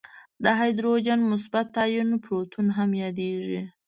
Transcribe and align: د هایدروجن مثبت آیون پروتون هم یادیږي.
د 0.43 0.45
هایدروجن 0.59 1.19
مثبت 1.31 1.67
آیون 1.83 2.09
پروتون 2.23 2.67
هم 2.77 2.89
یادیږي. 3.03 3.61